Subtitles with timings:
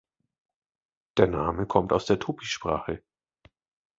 [1.17, 3.03] Der Name kommt aus der Tupi-Sprache.